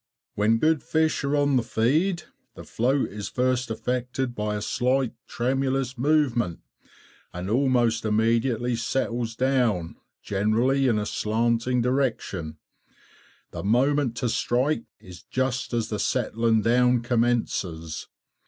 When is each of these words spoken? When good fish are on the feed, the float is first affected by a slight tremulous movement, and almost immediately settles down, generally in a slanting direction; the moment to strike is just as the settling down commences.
When 0.33 0.57
good 0.57 0.81
fish 0.81 1.23
are 1.23 1.35
on 1.35 1.57
the 1.57 1.61
feed, 1.61 2.23
the 2.55 2.63
float 2.63 3.09
is 3.11 3.29
first 3.29 3.69
affected 3.69 4.33
by 4.33 4.55
a 4.55 4.61
slight 4.63 5.13
tremulous 5.27 5.95
movement, 5.95 6.61
and 7.31 7.51
almost 7.51 8.03
immediately 8.03 8.75
settles 8.75 9.35
down, 9.35 9.97
generally 10.23 10.87
in 10.87 10.97
a 10.97 11.05
slanting 11.05 11.83
direction; 11.83 12.57
the 13.51 13.63
moment 13.63 14.17
to 14.17 14.29
strike 14.29 14.85
is 14.99 15.21
just 15.21 15.71
as 15.71 15.89
the 15.89 15.99
settling 15.99 16.63
down 16.63 17.01
commences. 17.01 18.07